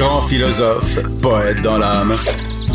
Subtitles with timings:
[0.00, 2.14] Grand philosophe, poète dans l'âme,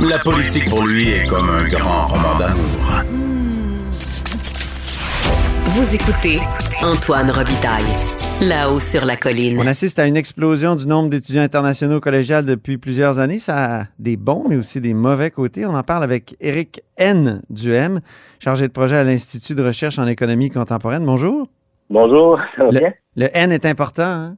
[0.08, 3.02] la politique pour lui est comme un grand roman d'amour.
[5.66, 6.40] Vous écoutez
[6.84, 7.84] Antoine Robitaille.
[8.44, 9.60] Là-haut sur la colline.
[9.60, 13.40] On assiste à une explosion du nombre d'étudiants internationaux collégiales depuis plusieurs années.
[13.40, 15.66] Ça a des bons, mais aussi des mauvais côtés.
[15.66, 17.42] On en parle avec Éric N.
[17.50, 18.02] Duhem,
[18.38, 21.04] chargé de projet à l'Institut de recherche en économie contemporaine.
[21.04, 21.48] Bonjour.
[21.90, 22.94] Bonjour, ça va Le, bien?
[23.16, 24.04] le N est important.
[24.04, 24.36] Hein?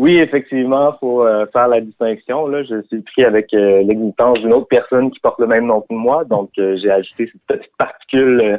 [0.00, 2.46] Oui, effectivement, faut euh, faire la distinction.
[2.46, 5.82] Là, je suis pris avec euh, l'existence d'une autre personne qui porte le même nom
[5.82, 8.56] que moi, donc euh, j'ai ajouté cette petite particule euh,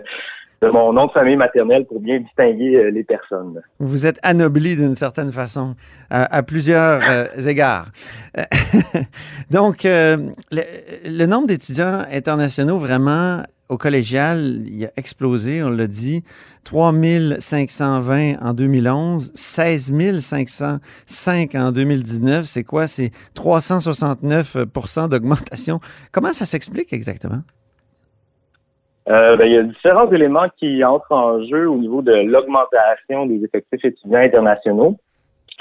[0.62, 3.60] de mon nom de famille maternelle pour bien distinguer les personnes.
[3.80, 5.74] Vous êtes anobli d'une certaine façon,
[6.12, 7.02] à, plusieurs
[7.48, 7.88] égards.
[9.50, 16.24] Donc, le, le nombre d'étudiants internationaux vraiment au collégial, il a explosé, on l'a dit.
[16.66, 22.44] 3520 en 2011, 16 505 en 2019.
[22.44, 22.88] C'est quoi?
[22.88, 25.80] C'est 369% d'augmentation.
[26.12, 27.42] Comment ça s'explique exactement?
[29.10, 33.26] Euh, ben, il y a différents éléments qui entrent en jeu au niveau de l'augmentation
[33.26, 34.98] des effectifs étudiants internationaux.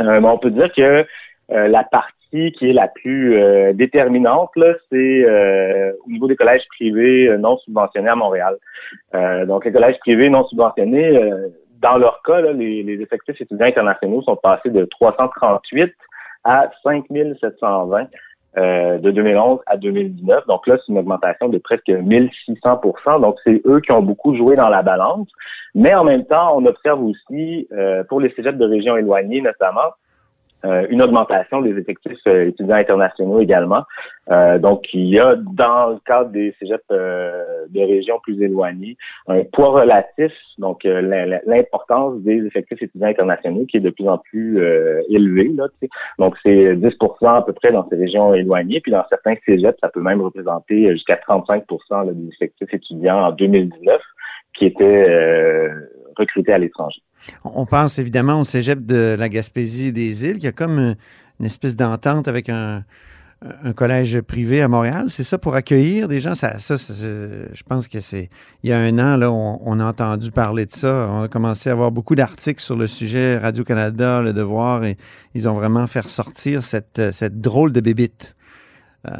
[0.01, 1.07] Euh, mais on peut dire que
[1.53, 6.37] euh, la partie qui est la plus euh, déterminante, là, c'est euh, au niveau des
[6.37, 8.57] collèges privés euh, non subventionnés à Montréal.
[9.15, 11.49] Euh, donc, les collèges privés non subventionnés, euh,
[11.81, 15.93] dans leur cas, là, les, les effectifs étudiants internationaux sont passés de 338
[16.45, 18.07] à 5720
[18.59, 20.47] euh, de 2011 à 2019.
[20.47, 24.57] Donc là, c'est une augmentation de presque 1600% Donc, c'est eux qui ont beaucoup joué
[24.57, 25.29] dans la balance.
[25.75, 27.69] Mais en même temps, on observe aussi,
[28.09, 29.93] pour les cégeps de régions éloignées notamment,
[30.65, 33.85] euh, une augmentation des effectifs euh, étudiants internationaux également.
[34.31, 38.97] Euh, donc, il y a dans le cadre des cégeps euh, de régions plus éloignées
[39.27, 44.09] un poids relatif, donc euh, l'im- l'importance des effectifs étudiants internationaux qui est de plus
[44.09, 44.59] en plus
[45.09, 45.51] élevé.
[45.57, 45.69] Là,
[46.19, 48.81] donc, c'est 10% à peu près dans ces régions éloignées.
[48.81, 53.33] Puis dans certains cégeps, ça peut même représenter jusqu'à 35 là, des effectifs étudiants en
[53.33, 54.01] 2019
[54.55, 55.69] qui étaient euh,
[56.17, 57.03] recrutés à l'étranger.
[57.45, 60.97] On pense évidemment au cégep de la Gaspésie des îles, qui a comme une,
[61.41, 62.85] une espèce d'entente avec un,
[63.75, 65.07] collège privé à Montréal.
[65.09, 66.35] C'est ça pour accueillir des gens?
[66.35, 68.29] Ça, ça c'est- je pense que c'est.
[68.63, 71.09] Il y a un an, là, on, a entendu parler de ça.
[71.11, 74.99] On a commencé à avoir beaucoup d'articles sur le sujet Radio-Canada, Le Devoir, et
[75.35, 78.37] ils ont vraiment fait ressortir cette, cette drôle de bébite.
[79.09, 79.13] Euh,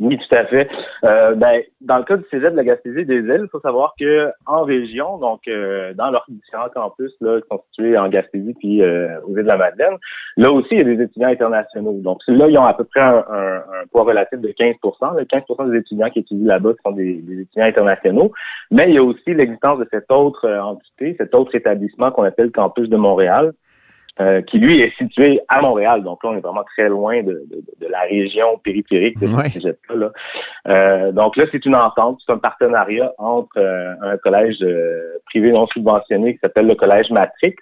[0.00, 0.68] Oui, tout à fait.
[1.04, 3.94] Euh, ben, dans le cas du Cégep de la Gaspésie des îles, il faut savoir
[3.98, 8.54] que en région, donc euh, dans leurs différents campus là, qui sont situés en Gaspésie
[8.60, 9.96] puis euh, aux îles de la Madeleine,
[10.36, 11.98] là aussi, il y a des étudiants internationaux.
[12.00, 15.24] Donc là, ils ont à peu près un, un- un poids relatif de 15% Le
[15.24, 18.30] 15% des étudiants qui étudient là-bas sont des, des étudiants internationaux.
[18.70, 22.22] Mais il y a aussi l'existence de cette autre euh, entité, cet autre établissement qu'on
[22.22, 23.52] appelle le campus de Montréal,
[24.20, 26.02] euh, qui lui est situé à Montréal.
[26.02, 29.44] Donc là, on est vraiment très loin de, de- de la région périphérique de Ouais.
[29.48, 29.96] ce cégep-là.
[29.96, 30.10] là.
[30.68, 35.52] Euh, donc là, c'est une entente, c'est un partenariat entre euh, un collège euh, privé
[35.52, 37.54] non subventionné qui s'appelle le collège Matrix,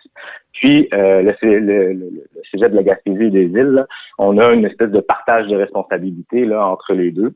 [0.52, 3.72] puis euh, le, le, le, le cégep de la Gaspésie et des îles.
[3.72, 3.86] là.
[4.18, 7.34] On a une espèce de partage de responsabilités là, entre les deux.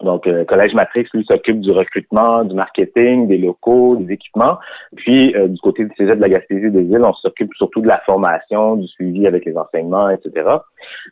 [0.00, 4.58] Donc, euh, Collège Matrix, lui, s'occupe du recrutement, du marketing, des locaux, des équipements.
[4.96, 7.88] Puis, euh, du côté du Cégep de la Gaspésie des îles, on s'occupe surtout de
[7.88, 10.48] la formation, du suivi avec les enseignements, etc.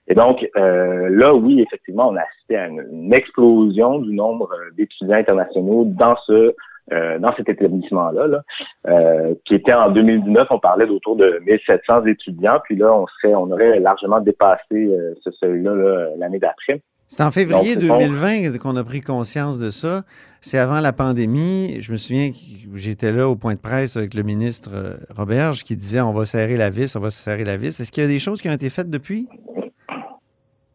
[0.08, 4.70] Et donc, euh, là, oui, effectivement, on a assisté à une, explosion du nombre euh,
[4.76, 6.54] d'étudiants internationaux dans ce
[6.92, 8.42] euh, dans cet établissement-là, là,
[8.86, 13.34] euh, qui était en 2019, on parlait d'autour de 1700 étudiants, puis là, on serait,
[13.34, 16.80] on aurait largement dépassé euh, ce seuil-là là, l'année d'après.
[17.08, 20.02] C'est en février sont- 2020 qu'on a pris conscience de ça.
[20.40, 21.80] C'est avant la pandémie.
[21.80, 22.36] Je me souviens que
[22.74, 26.24] j'étais là au point de presse avec le ministre euh, Roberge qui disait on va
[26.24, 27.80] serrer la vis, on va serrer la vis.
[27.80, 29.28] Est-ce qu'il y a des choses qui ont été faites depuis?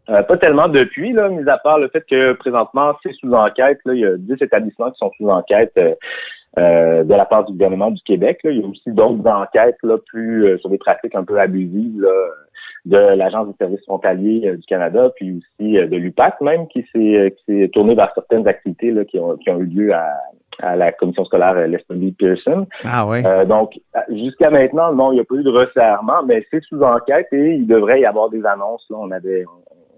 [0.10, 3.80] Euh, pas tellement depuis, là, mis à part le fait que présentement, c'est sous enquête.
[3.86, 5.94] Là, il y a 10 établissements qui sont sous enquête euh,
[6.60, 8.40] euh, de la part du gouvernement du Québec.
[8.44, 8.52] Là.
[8.52, 12.10] Il y a aussi d'autres enquêtes là, plus sur des pratiques un peu abusives là,
[12.86, 16.82] de l'Agence des services frontaliers euh, du Canada, puis aussi euh, de l'UPAC même, qui
[16.92, 19.94] s'est euh, qui s'est tourné vers certaines activités là, qui, ont, qui ont eu lieu
[19.94, 20.08] à,
[20.62, 22.68] à la commission scolaire Lester Pearson.
[22.86, 23.22] Ah oui.
[23.48, 23.80] donc,
[24.10, 27.56] jusqu'à maintenant, non, il n'y a pas eu de resserrement, mais c'est sous enquête et
[27.56, 28.86] il devrait y avoir des annonces.
[28.90, 29.46] Là, on avait,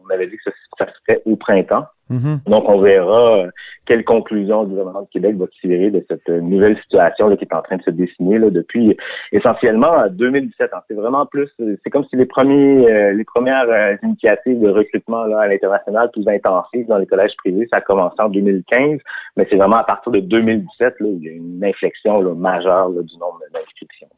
[0.06, 1.86] on avait dit que ça, se ferait au printemps.
[2.12, 2.50] Mm-hmm.
[2.50, 3.52] Donc, on verra euh,
[3.86, 7.46] quelle conclusion le gouvernement de Québec va tirer de cette euh, nouvelle situation là, qui
[7.46, 8.98] est en train de se dessiner là, depuis
[9.32, 10.72] essentiellement 2017.
[10.88, 15.42] C'est vraiment plus, c'est comme si les premiers, euh, les premières initiatives de recrutement là,
[15.42, 19.00] à l'international plus intensives dans les collèges privés, ça a commencé en 2015,
[19.38, 23.18] mais c'est vraiment à partir de 2017 là, il y a une inflexion majeure du
[23.18, 24.10] nombre d'inscriptions.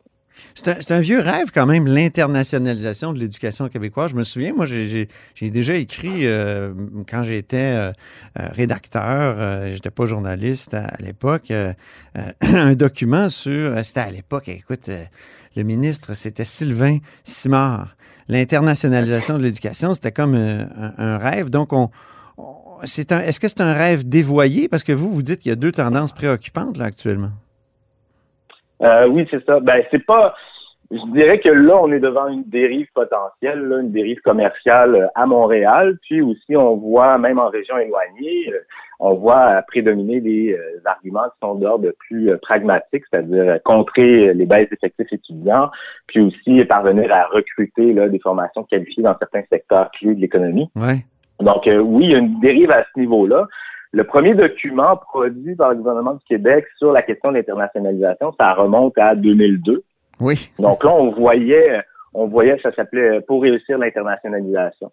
[0.55, 4.11] C'est un, vieux rêve quand même, l'internationalisation de l'éducation québécoise.
[4.11, 5.07] Je me souviens, moi, j'ai
[5.41, 6.73] déjà écrit euh,
[7.09, 7.91] quand j'étais euh,
[8.39, 11.51] euh, rédacteur, j'étais pas journaliste à, l'époque,
[12.41, 14.89] un document sur, c'était à l'époque, écoute,
[15.55, 17.95] le ministre, c'était Sylvain Simard.
[18.27, 21.49] L'internationalisation de l'éducation, c'était comme un, rêve.
[21.49, 21.71] Donc,
[22.83, 24.67] est-ce que c'est un rêve dévoyé?
[24.67, 27.31] Parce que vous, vous dites qu'il y a deux tendances préoccupantes là actuellement.
[28.81, 29.59] Euh, oui, c'est ça.
[29.59, 30.35] Ben, c'est pas.
[30.91, 35.25] Je dirais que là, on est devant une dérive potentielle, une dérive commerciale euh, à
[35.25, 35.97] Montréal.
[36.03, 38.59] Puis aussi, on voit, même en région éloignée, euh,
[38.99, 45.11] on voit prédominer des arguments qui sont d'ordre plus pragmatique, c'est-à-dire contrer les baisses d'effectifs
[45.11, 45.69] étudiants,
[46.07, 50.69] puis aussi parvenir à recruter là, des formations qualifiées dans certains secteurs clés de l'économie.
[50.77, 51.03] Ouais.
[51.41, 53.47] Donc oui, il y a une dérive à ce niveau-là.
[53.95, 58.53] Le premier document produit par le gouvernement du Québec sur la question de l'internationalisation, ça
[58.53, 59.83] remonte à 2002.
[60.19, 60.49] Oui.
[60.59, 61.81] Donc là, on voyait,
[62.13, 64.91] on voyait, ça s'appelait Pour réussir l'internationalisation.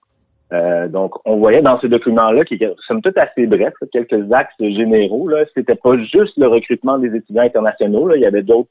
[0.53, 4.55] Euh, donc, on voyait dans ce document-là, qui est somme toute assez bref, quelques axes
[4.61, 5.27] généraux.
[5.27, 8.07] Là, c'était pas juste le recrutement des étudiants internationaux.
[8.07, 8.71] Là, il y avait d'autres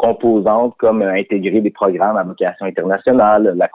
[0.00, 3.68] composantes comme euh, intégrer des programmes à vocation internationale, la,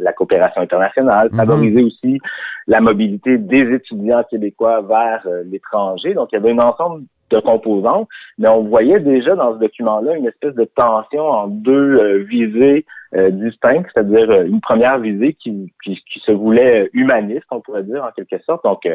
[0.00, 1.36] la coopération internationale, mhm.
[1.36, 2.18] favoriser aussi
[2.66, 6.14] la mobilité des étudiants québécois vers euh, l'étranger.
[6.14, 8.08] Donc, il y avait un ensemble de composantes,
[8.38, 12.84] mais on voyait déjà dans ce document-là une espèce de tension en deux euh, visées
[13.16, 18.04] euh, distinctes, c'est-à-dire euh, une première visée qui, qui, se voulait humaniste, on pourrait dire
[18.04, 18.86] en quelque sorte, donc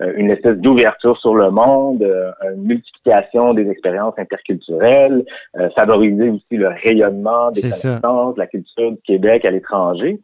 [0.00, 2.02] une espèce d'ouverture sur le monde,
[2.54, 5.24] une multiplication des expériences interculturelles,
[5.76, 10.20] favoriser aussi le rayonnement des connaissances, la culture du Québec à l'étranger.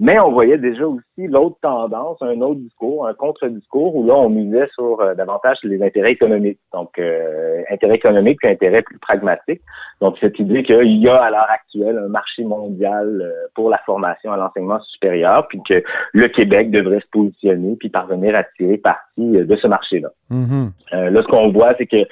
[0.00, 4.30] Mais on voyait déjà aussi l'autre tendance, un autre discours, un contre-discours où là, on
[4.30, 6.60] misait sur euh, davantage les intérêts économiques.
[6.72, 9.60] Donc, euh, intérêts économiques puis intérêts plus pragmatiques.
[10.00, 13.78] Donc, cette idée qu'il y a à l'heure actuelle un marché mondial euh, pour la
[13.86, 15.82] formation à l'enseignement supérieur, puis que
[16.12, 20.08] le Québec devrait se positionner puis parvenir à tirer parti de ce marché-là.
[20.30, 21.08] Mm-hmm.
[21.10, 22.06] là, ce qu'on voit, c'est que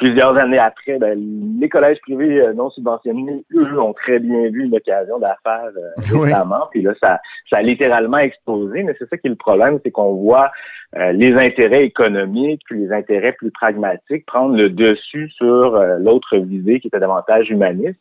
[0.00, 1.18] plusieurs années après, ben,
[1.60, 6.18] les collèges privés euh, non subventionnés, eux, ont très bien vu une occasion d'affaires euh,
[6.18, 6.68] récemment.
[6.70, 8.82] Puis là, ça, ça a littéralement explosé.
[8.82, 10.50] Mais c'est ça qui est le problème, c'est qu'on voit
[10.96, 16.80] euh, les intérêts économiques puis les intérêts plus pragmatiques prendre le dessus sur l'autre visée
[16.80, 18.00] qui était davantage humaniste.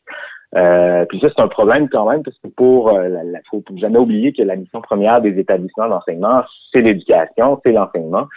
[0.51, 4.41] Puis ça, c'est un problème quand même, parce que pour, il faut jamais oublier que
[4.41, 8.27] la mission première des établissements d'enseignement, c'est l'éducation, c'est l'enseignement.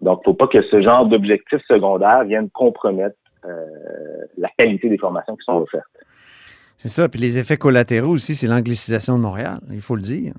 [0.00, 3.66] Donc, faut pas que ce genre d'objectifs secondaires viennent compromettre euh,
[4.38, 5.84] la qualité des formations qui sont offertes.
[6.76, 7.08] C'est ça.
[7.08, 10.32] Puis les effets collatéraux aussi, c'est l'anglicisation de Montréal, il faut le dire.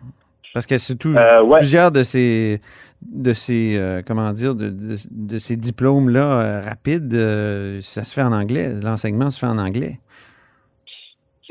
[0.54, 2.60] Parce que c'est tout, euh, plusieurs de ces,
[3.02, 7.14] de ces euh, comment dire, de, de, ces diplômes-là rapides,
[7.82, 8.70] ça se fait en anglais.
[8.84, 10.00] L'enseignement se fait en anglais.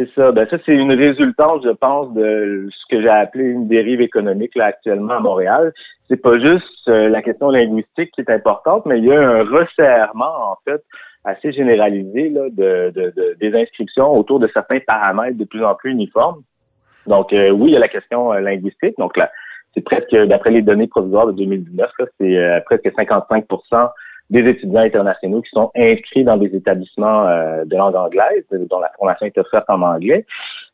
[0.01, 0.33] C'est ça.
[0.33, 4.55] Ben ça, c'est une résultante, je pense, de ce que j'ai appelé une dérive économique
[4.55, 5.75] là, actuellement à Montréal.
[6.09, 9.45] C'est pas juste euh, la question linguistique qui est importante, mais il y a un
[9.45, 10.83] resserrement, en fait,
[11.25, 15.91] assez généralisé là, de, de, des inscriptions autour de certains paramètres de plus en plus
[15.91, 16.41] uniformes.
[17.07, 18.95] Donc, euh, oui, il y a la question euh, linguistique.
[18.97, 19.31] Donc là,
[19.75, 23.45] c'est presque, d'après les données provisoires de 2019, c'est presque 55
[24.31, 28.91] des étudiants internationaux qui sont inscrits dans des établissements euh, de langue anglaise, dont la
[28.97, 30.25] formation est offerte en anglais.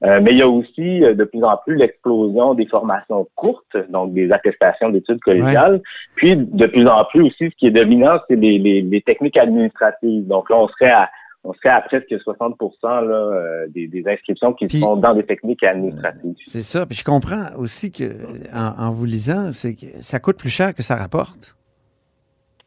[0.04, 3.76] Euh, mais il y a aussi euh, de plus en plus l'explosion des formations courtes,
[3.88, 5.80] donc des attestations d'études collégiales.
[6.16, 10.26] Puis de plus en plus aussi, ce qui est dominant, c'est les, les, techniques administratives.
[10.26, 11.08] Donc là, on serait à
[11.44, 16.34] on serait à presque 60 là, des, des, inscriptions qui sont dans des techniques administratives.
[16.44, 16.84] C'est ça.
[16.86, 18.04] Puis je comprends aussi que
[18.52, 21.55] en, en vous lisant, c'est que ça coûte plus cher que ça rapporte.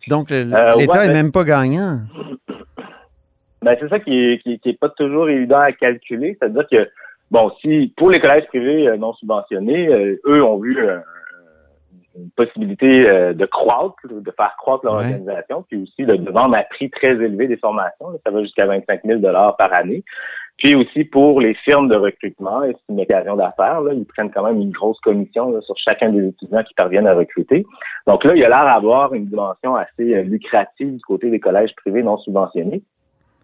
[0.08, 0.46] Donc, euh,
[0.78, 2.00] l'État n'est même pas gagnant.
[3.62, 6.38] Ben, c'est ça qui est, qui, est pas toujours évident à calculer.
[6.40, 6.90] C'est-à-dire que,
[7.30, 10.78] bon, si pour les collèges privés euh, non subventionnés, euh, eux ont vu
[12.16, 13.04] une possibilité
[13.34, 17.48] de croître, de faire croître leur organisation, puis aussi de, vendre à prix très élevé
[17.48, 18.08] des formations.
[18.26, 20.04] ça va jusqu'à 25 000 par année.
[20.60, 24.60] Puis aussi pour les firmes de recrutement, c'est une occasion d'affaires, ils prennent quand même
[24.62, 27.66] une grosse commission sur chacun des étudiants qui parviennent à recruter.
[28.08, 31.74] Donc là, il a l'air d'avoir une dimension assez euh, lucrative du côté des collèges
[31.76, 32.84] privés non subventionnés.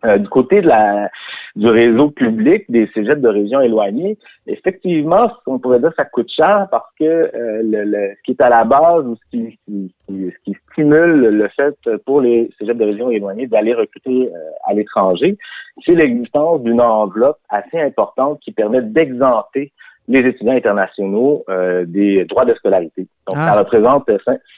[0.05, 1.10] Euh, du côté de la
[1.55, 6.29] du réseau public des cégeps de régions éloignées, effectivement, on pourrait dire que ça coûte
[6.29, 10.38] cher parce que euh, le, ce qui est à la base ou ce qui, ce
[10.43, 15.38] qui stimule le fait pour les cégeps de régions éloignées d'aller recruter euh, à l'étranger,
[15.86, 19.72] c'est l'existence d'une enveloppe assez importante qui permet d'exenter
[20.08, 23.08] les étudiants internationaux euh, des droits de scolarité.
[23.27, 23.60] Donc, ça ah.
[23.60, 24.10] représente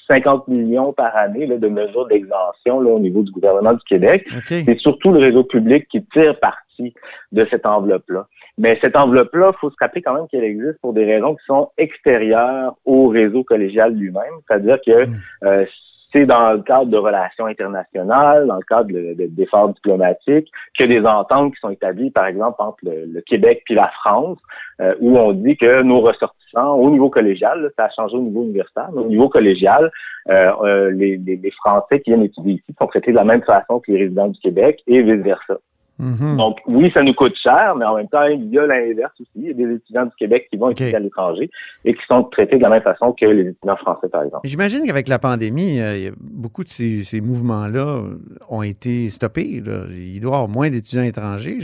[0.08, 4.26] 50 millions par année de mesures d'exemption au niveau du gouvernement du Québec.
[4.46, 6.94] C'est surtout le réseau public qui tire parti
[7.32, 8.28] de cette enveloppe-là.
[8.58, 11.46] Mais cette enveloppe-là, il faut se rappeler quand même qu'elle existe pour des raisons qui
[11.46, 14.34] sont extérieures au réseau collégial lui-même.
[14.48, 15.16] C'est-à-dire que hmm.
[15.44, 15.66] euh,
[16.12, 18.90] c'est dans le cadre de relations internationales, dans le cadre
[19.28, 23.90] d'efforts diplomatiques, que des ententes qui sont établies, par exemple, entre le, Québec puis la
[23.90, 24.38] France,
[24.80, 28.44] euh, où on dit que nos ressortissants, au niveau collégial, ça a changé au niveau
[28.44, 29.92] universitaire, mais au niveau collégial,
[30.30, 33.80] euh, euh, les, les, Français qui viennent étudier ici sont traités de la même façon
[33.80, 35.58] que les résidents du Québec et vice-versa.
[36.00, 36.38] Mhm.
[36.38, 39.30] Donc, oui, ça nous coûte cher, mais en même temps, il y a l'inverse aussi.
[39.36, 41.50] Il y a des étudiants du Québec qui vont étudier à l'étranger
[41.86, 44.48] et qui sont traités de la même façon que les étudiants français, par exemple.
[44.48, 48.04] J'imagine qu'avec la pandémie, euh, beaucoup de ces, mouvements-là
[48.50, 49.46] ont été stoppés.
[49.46, 51.58] Il doit y avoir moins d'étudiants étrangers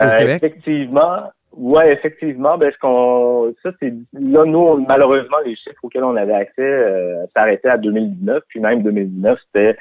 [0.00, 0.42] au euh, Québec.
[0.42, 1.30] Effectivement.
[1.56, 2.56] Oui, effectivement.
[2.58, 7.26] Ben, ce qu'on, ça, c'est, là, nous, malheureusement, les chiffres auxquels on avait accès euh,
[7.34, 9.76] s'arrêtaient à 2019, puis même 2019, c'était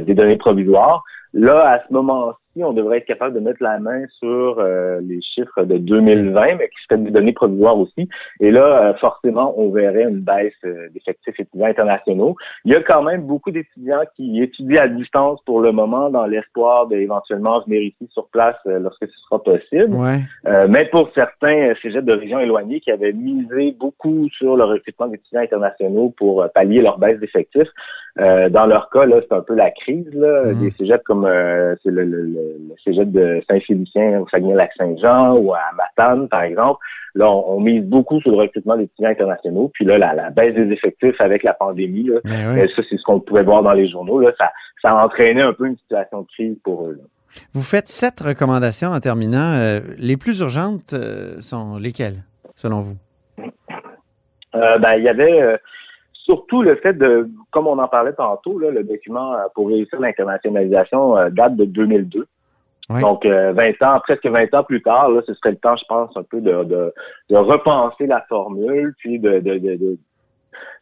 [0.00, 1.04] des données provisoires.
[1.32, 5.20] Là, à ce moment-ci, on devrait être capable de mettre la main sur euh, les
[5.22, 8.08] chiffres de 2020, mais qui seraient des données provisoires aussi.
[8.40, 12.36] Et là, euh, forcément, on verrait une baisse euh, d'effectifs étudiants internationaux.
[12.64, 16.26] Il y a quand même beaucoup d'étudiants qui étudient à distance pour le moment dans
[16.26, 19.96] l'espoir d'éventuellement venir ici sur place lorsque ce sera possible.
[20.68, 25.40] mais pour certains cégeps de régions éloignées qui avaient misé beaucoup sur le recrutement d'étudiants
[25.40, 27.68] internationaux pour pallier leur baisse d'effectifs,
[28.16, 30.08] dans leur cas, là, c'est un peu la crise.
[30.14, 30.46] Là.
[30.46, 30.58] Mmh.
[30.60, 31.28] Des cégeps comme
[31.82, 36.80] c'est le, le le cégep de Saint-Félicien au Saguenay-Lac-Saint-Jean ou à Matane, par exemple,
[37.14, 39.70] là, on, mise beaucoup sur le recrutement d'étudiants internationaux.
[39.74, 43.20] Puis là, la, baisse des effectifs avec la pandémie, là, ben ça, c'est ce qu'on
[43.20, 44.20] pouvait voir dans les journaux.
[44.20, 44.50] Là, ça,
[44.82, 46.98] ça a entraîné un peu une situation de crise pour eux.
[47.52, 49.54] Vous faites sept recommandations en terminant.
[49.58, 52.96] Euh, les plus urgentes euh, sont lesquelles, selon vous?
[54.54, 55.58] Euh, ben, il y avait
[56.26, 61.14] surtout le fait de, comme on en parlait tantôt, là, le document pour réussir l'internationalisation
[61.30, 62.26] date de 2002.
[62.88, 65.84] Donc, 20 euh, ans, presque 20 ans plus tard, là, ce serait le temps, je
[65.88, 66.94] pense, un peu de, de,
[67.30, 69.98] de repenser la formule, puis de, de, de,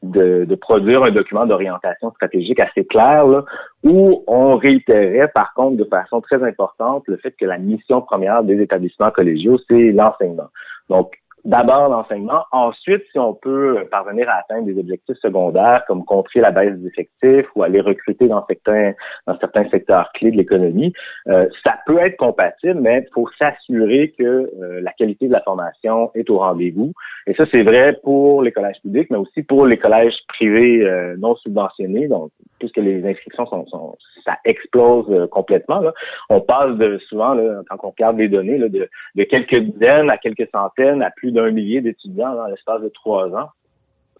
[0.02, 3.44] de, de produire un document d'orientation stratégique assez clair, là,
[3.84, 8.42] où on réitérait, par contre, de façon très importante, le fait que la mission première
[8.42, 10.50] des établissements collégiaux, c'est l'enseignement.
[10.90, 11.12] Donc,
[11.44, 12.44] d'abord l'enseignement.
[12.52, 16.88] Ensuite, si on peut parvenir à atteindre des objectifs secondaires comme contrer la baisse des
[16.88, 18.92] effectifs ou aller recruter dans certains
[19.26, 20.92] dans certains secteurs clés de l'économie,
[21.28, 25.42] euh, ça peut être compatible, mais il faut s'assurer que euh, la qualité de la
[25.42, 26.92] formation est au rendez-vous.
[27.26, 31.16] Et ça, c'est vrai pour les collèges publics, mais aussi pour les collèges privés euh,
[31.18, 32.08] non subventionnés.
[32.08, 35.80] Donc, puisque les inscriptions sont, sont ça explose complètement.
[35.80, 35.92] Là.
[36.30, 40.08] On passe de souvent, là, quand on regarde les données, là, de, de quelques dizaines
[40.08, 43.50] à quelques centaines à plus d'un millier d'étudiants dans l'espace de trois ans.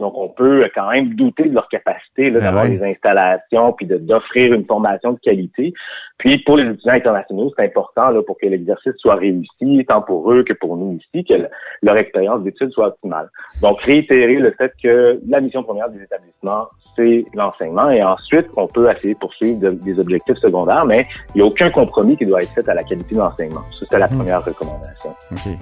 [0.00, 4.52] Donc, on peut quand même douter de leur capacité ben d'avoir des installations puis d'offrir
[4.52, 5.72] une formation de qualité.
[6.18, 10.32] Puis, pour les étudiants internationaux, c'est important là, pour que l'exercice soit réussi, tant pour
[10.32, 11.34] eux que pour nous ici, que
[11.82, 13.30] leur expérience d'études soit optimale.
[13.62, 17.90] Donc, réitérer le fait que la mission première des établissements, c'est l'enseignement.
[17.90, 21.70] Et ensuite, on peut essayer de poursuivre des objectifs secondaires, mais il n'y a aucun
[21.70, 23.62] compromis qui doit être fait à la qualité de l'enseignement.
[23.72, 24.18] Ça, c'est la mhm.
[24.18, 25.10] première recommandation.
[25.32, 25.52] OK.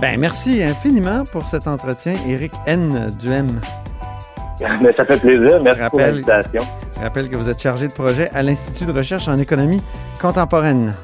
[0.00, 3.10] Ben, merci infiniment pour cet entretien, Éric N.
[3.18, 3.60] Duhem.
[4.80, 5.60] Mais ça fait plaisir.
[5.62, 6.62] Merci pour l'invitation.
[6.94, 9.82] Je rappelle que vous êtes chargé de projet à l'Institut de recherche en économie
[10.20, 10.94] contemporaine.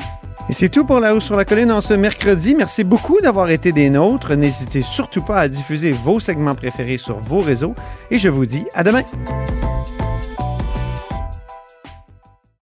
[0.49, 2.55] Et c'est tout pour La Hausse sur la Colline en ce mercredi.
[2.57, 4.35] Merci beaucoup d'avoir été des nôtres.
[4.35, 7.75] N'hésitez surtout pas à diffuser vos segments préférés sur vos réseaux.
[8.11, 9.03] Et je vous dis à demain.